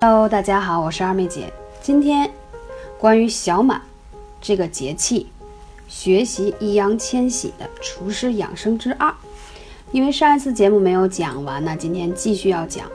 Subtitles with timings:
[0.00, 1.52] Hello，大家好，我是二妹姐。
[1.82, 2.30] 今天
[3.00, 3.82] 关于小满
[4.40, 5.26] 这个节气，
[5.88, 9.12] 学习易烊千玺的厨师养生之二。
[9.90, 12.86] 因为上一次节目没有讲完呢，今天继续要讲。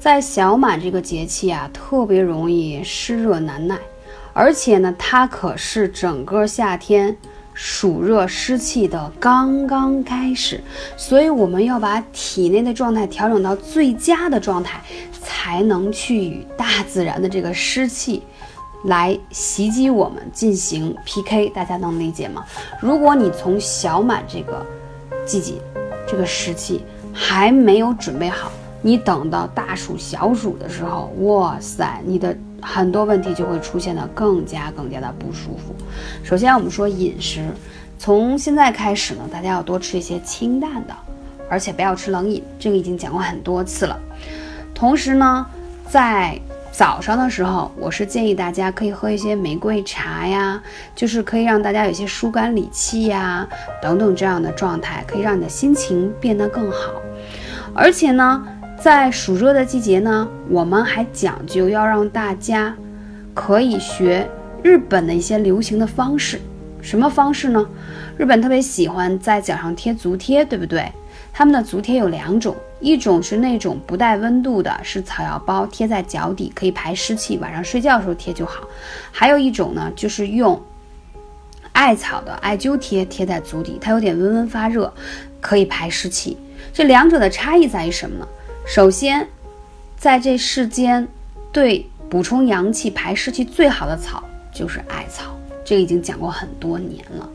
[0.00, 3.78] 在小满这个节气啊，特别容易湿热难耐，
[4.32, 7.16] 而且呢，它可是整个夏天。
[7.52, 10.62] 暑热湿气的刚刚开始，
[10.96, 14.80] 所以我们要把体内的状态调整到最佳的状态，
[15.42, 18.22] 才能去与大自然的这个湿气
[18.84, 21.48] 来袭击我们进行 PK。
[21.48, 22.44] 大家能理解吗？
[22.78, 24.62] 如果你从小满这个
[25.24, 25.54] 季节，
[26.06, 32.36] 这个湿气还没有准备好，你等到大暑小暑的时候，哇塞，你的。
[32.62, 35.74] 很多问题就会出现的更加更加的不舒服。
[36.22, 37.42] 首先，我们说饮食，
[37.98, 40.94] 从现在开始呢，大家要多吃一些清淡的，
[41.48, 43.98] 而且不要吃冷饮，这个已经讲过很多次了。
[44.80, 45.46] 同时呢，
[45.86, 46.40] 在
[46.72, 50.58] 早上的时候，我是建议大家可以喝一些玫瑰茶呀，
[50.96, 53.46] 就是可以让大家有些疏肝理气呀
[53.82, 56.92] 等等这样的状态，可以让你的心情变得更好。
[57.74, 58.42] 而且呢。
[58.82, 62.74] 在暑热的季节呢，我们还讲究要让大家
[63.34, 64.26] 可以学
[64.62, 66.40] 日本的一些流行的方式。
[66.80, 67.68] 什么方式呢？
[68.16, 70.90] 日本特别喜欢在脚上贴足贴，对不对？
[71.30, 78.66] 他们的足贴有两种，一种是那种不带温度的，是草药包，贴在脚底可以排湿气，晚上睡觉的时候贴就好。
[79.12, 80.60] 还有一种呢，就是用
[81.72, 84.92] 艾草的艾灸贴贴在足底，它有点温温发热，
[85.40, 86.36] 可以排湿气。
[86.72, 88.26] 这两者的差异在于什么呢？
[88.66, 89.28] 首先，
[89.96, 91.06] 在这世间，
[91.52, 97.28] 对补充阳气、排湿气最好的草就是艾草，这个已经讲过很多年了。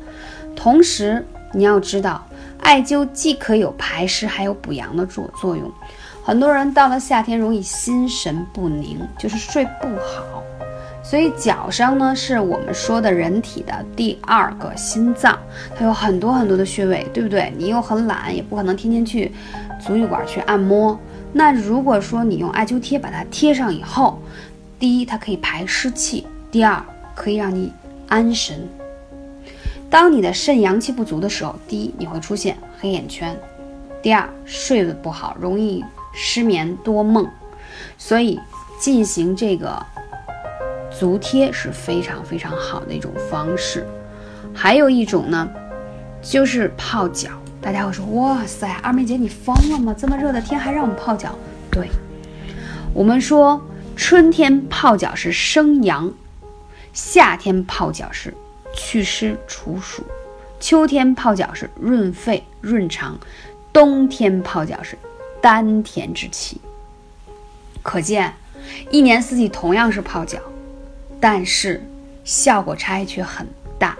[0.56, 2.26] 同时，你要知道，
[2.60, 5.72] 艾灸既可以有排湿，还有补阳的作作用。
[6.24, 10.42] 很多人到了夏天容易心神不宁，就是睡不好。
[11.04, 15.38] 所以脚上呢，是我们说的人体的第二个心脏，
[15.78, 17.54] 它有很多很多的穴位，对不对？
[17.56, 19.32] 你又很懒，也不可能天天去
[19.80, 21.00] 足浴馆去按摩。
[21.32, 24.20] 那如果说你用艾灸贴把它贴上以后，
[24.80, 27.72] 第一，它可以排湿气；第二，可以让你
[28.08, 28.68] 安神。
[29.96, 33.34] 当你的肾阳气不足的时候，第一，你会出现黑眼圈；
[34.02, 35.82] 第二，睡得不好，容易
[36.14, 37.26] 失眠多梦。
[37.98, 38.38] 所以
[38.78, 39.82] 进行这个
[40.92, 43.88] 足贴是非常非常好的一种方式。
[44.54, 45.50] 还有一种呢，
[46.22, 47.30] 就是泡脚。
[47.62, 49.96] 大家会说：“哇塞，二妹姐你疯了吗？
[49.98, 51.34] 这么热的天还让我们泡脚？”
[51.72, 51.88] 对，
[52.94, 56.12] 我们说春天泡脚是生阳，
[56.92, 58.34] 夏天泡脚是
[58.96, 60.06] 祛湿除暑，
[60.58, 63.20] 秋天泡脚是润肺润肠，
[63.74, 64.98] 冬天泡脚是
[65.42, 66.62] 丹田之气。
[67.84, 68.34] 可见，
[68.90, 70.40] 一年四季同样是泡脚，
[71.20, 71.84] 但是
[72.24, 73.46] 效果差异却很
[73.78, 73.98] 大。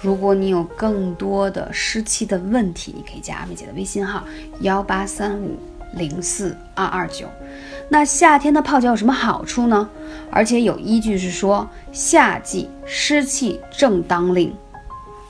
[0.00, 4.24] 如果你有更多的湿气的问题，你可以加阿美姐的微信号
[4.60, 5.58] 幺八三五
[5.92, 7.26] 零四二二九。
[7.92, 9.88] 那夏天的泡脚有什么好处呢？
[10.30, 14.54] 而且有依据是说，夏季湿气正当令，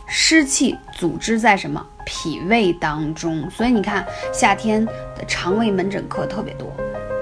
[0.07, 6.71] 湿气组织在什么脾胃当中，所以你看夏天的肠胃门诊科特别多，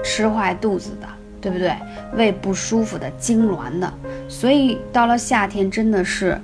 [0.03, 1.07] 吃坏肚子的，
[1.39, 1.73] 对不对？
[2.15, 3.91] 胃不舒服的、痉挛的，
[4.27, 6.39] 所以到了夏天真的是。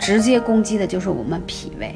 [0.00, 1.94] 直接攻击的就是我们脾胃，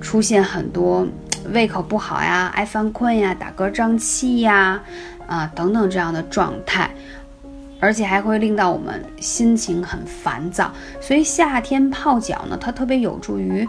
[0.00, 1.06] 出现很多
[1.50, 4.80] 胃口不好呀、爱犯困呀、打嗝胀气呀，
[5.26, 6.90] 啊等等这样的状态，
[7.80, 10.72] 而且还会令到我们心情很烦躁。
[11.00, 13.66] 所以夏天泡脚呢，它特别有助于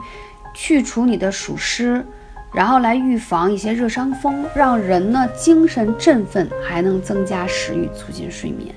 [0.53, 2.05] 去除你的暑湿，
[2.53, 8.73] 然后来预防一些热伤风，让人呢精神振奋，还能增加食欲，促进睡眠。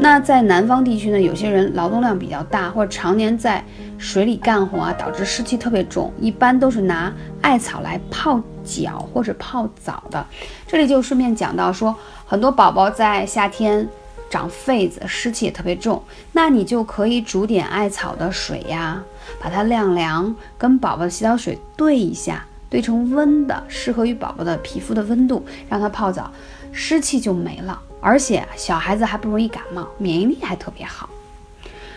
[0.00, 3.62] 那在南方地区呢，有些人劳动量比较大，或者常年在
[3.98, 10.24] 水里干活啊，导致湿气特别重，一般都是拿艾草来泡脚或者泡澡的。
[10.68, 11.94] 这里就顺便讲到说，
[12.24, 13.86] 很多宝宝在夏天
[14.30, 16.00] 长痱子，湿气也特别重，
[16.30, 19.02] 那你就可以煮点艾草的水呀，
[19.40, 26.30] 把它晾凉，跟宝宝的洗澡水兑一下，兑成温的，适合于宝宝的皮肤的温度，让他泡澡，
[26.70, 27.82] 湿气就没了。
[28.00, 31.08] 而且小孩子还不容易感冒，免疫力还特别好。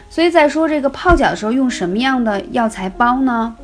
[0.10, 3.56] 所以在说这个泡脚的时候用什么样的药材包呢？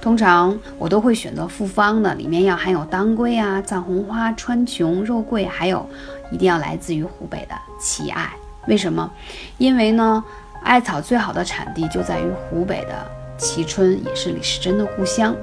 [0.00, 5.88] 通常我都会选择复方的，里面要含有当归啊、藏红花、川穹、肉桂，还有
[6.30, 8.30] 一定要来自于湖北的奇艾。
[8.66, 9.10] 为什么？
[9.58, 10.22] 因为呢，
[10.62, 13.06] 艾草最好的产地就在于湖北的
[13.38, 15.34] 蕲春，也是李时珍的故乡。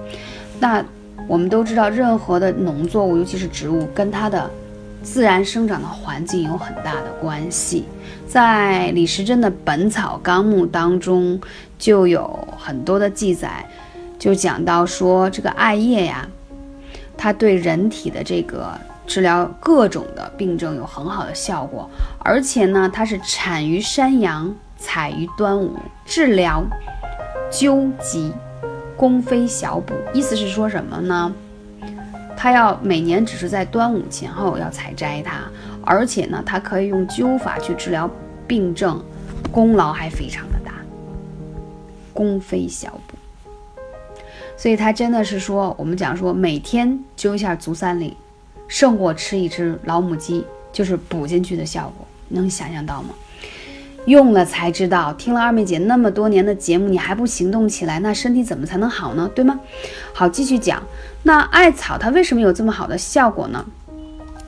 [0.60, 0.84] 那
[1.26, 4.50] 我们都知道，任何的农作物，尤其是植物，跟它的
[5.02, 7.86] 自然生长的环境有很大的关系。
[8.28, 11.40] 在李时珍的《本草纲目》当中
[11.80, 13.66] 就有很多的记载，
[14.20, 16.28] 就讲到说这个艾叶呀，
[17.16, 21.90] 它对人体的这个治疗各种的病症有很好的效果，
[22.20, 25.74] 而且呢，它是产于山阳，采于端午，
[26.06, 26.62] 治疗
[27.50, 28.34] 纠疾，
[28.98, 29.94] 功非小补。
[30.14, 31.34] 意思是说什么呢？
[32.38, 35.50] 它要每年只是在端午前后要采摘它，
[35.84, 38.08] 而且呢，它可以用灸法去治疗
[38.48, 39.04] 病症，
[39.52, 40.72] 功劳还非常的大，
[42.14, 43.18] 功非小补。
[44.56, 48.16] 所以它真的是说，我们讲说每天灸一下足三里，
[48.68, 53.10] 胜过吃一只老母鸡，就是补进去的效果，能想象到吗？
[54.08, 59.30] 用了才知道，听了二妹姐那么多年的节目，你还不行动起来，那身体怎么才能好呢？
[59.36, 59.60] 对吗？
[60.14, 60.82] 好，继续讲，
[61.24, 63.66] 那艾草它为什么有这么好的效果呢？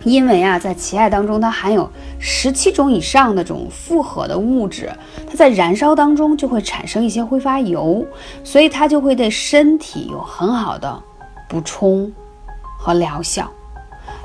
[0.06, 4.90] 因为啊，在奇艾当中，它含有十七种以上的这种复合的物质，
[5.28, 8.08] 它在燃烧当中就会产生一些挥发油，
[8.46, 11.04] 所以它就会对身体有很好的
[11.50, 12.10] 补充
[12.78, 13.52] 和疗效。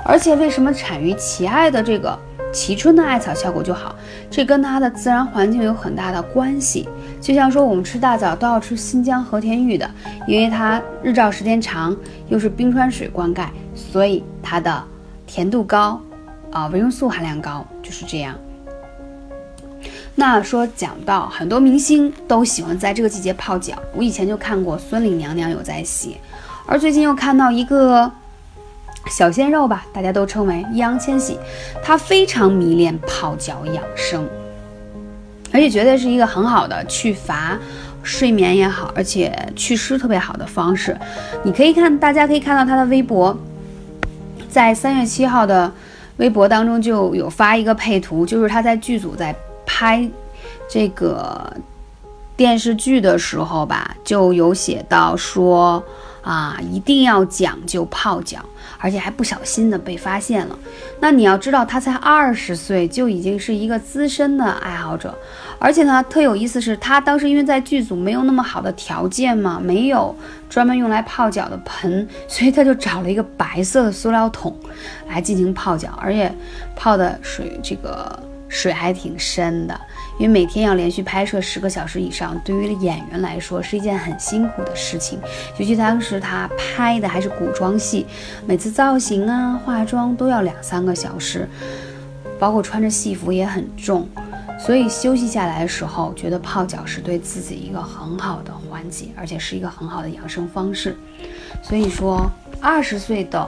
[0.05, 2.17] 而且，为什么产于奇艾的这个
[2.55, 3.93] 蕲春的艾草效果就好？
[4.31, 6.87] 这跟它的自然环境有很大的关系。
[7.19, 9.89] 就像说，我们吃大枣都要吃新疆和田玉的，
[10.25, 11.93] 因为它日照时间长，
[12.29, 14.83] 又是冰川水灌溉，所以它的。
[15.27, 15.99] 甜度高，
[16.51, 18.35] 啊，维生素含量高，就是这样。
[20.13, 26.11] 那说讲到很多明星都喜欢在这个季节泡脚，我以前就看过孙俪娘娘有在写，
[26.67, 28.09] 而最近又看到一个
[29.09, 31.37] 小鲜肉吧，大家都称为易烊千玺，
[31.83, 34.27] 他非常迷恋泡脚养生，
[35.53, 37.57] 而且绝对是一个很好的去乏
[38.03, 40.97] 睡眠也好，而且祛湿特别好的方式。
[41.43, 43.37] 你可以看，大家可以看到他的微博。
[44.49, 45.71] 在三月七号的
[46.17, 49.35] 微博当中就有发一个配图，就是他在剧组在
[49.65, 50.07] 拍
[50.69, 51.51] 这个
[52.37, 55.83] 电视剧的时候吧，就有写到说
[56.25, 58.39] 啊，一定要讲究泡脚，
[58.79, 60.57] 而且还不小心的被发现了。
[60.99, 65.15] 那你要知道，他才二十岁就已经是一个资深的爱好者。
[65.59, 70.13] 而且呢，特有意思是他当时因为在剧组没有那么好的条件嘛，没有
[70.49, 74.57] 专门用来泡脚的盆，所以他就找了一个白色的塑料桶
[75.07, 76.33] 来进行泡脚，而且
[76.75, 78.19] 泡的水这个
[78.55, 79.77] 水还挺深的，
[80.17, 85.19] 因为每天要连续拍摄十个小时以上，对于演员来说是一件很辛苦的事情，
[85.57, 88.05] 尤其当时他拍的还是古装戏，
[88.47, 91.45] 每次造型啊、化妆都要两三个小时，
[92.39, 94.07] 包括穿着戏服也很重。
[94.57, 100.95] 所以休息下来的时候，觉得泡脚是对自己一个很好的缓解，而且是一个很好的养生方式。
[101.61, 102.31] 所以说，
[102.61, 103.45] 二十岁的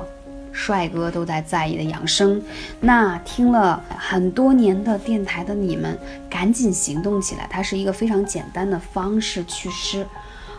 [0.60, 2.42] 帅哥都在在意的养生，
[2.80, 5.96] 那听了很多年的电台的你们，
[6.28, 7.48] 赶紧行动起来！
[7.48, 10.04] 它是一个非常简单的方式祛湿，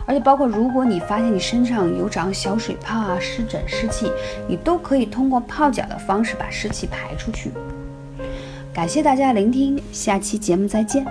[0.05, 4.09] 而且包括如果你发现你身上有长小水泡啊、湿疹、湿气，
[4.47, 7.51] 你都可以通过泡脚的方式把湿气排出去。
[8.73, 11.05] 感谢大家聆听，下期节目再见。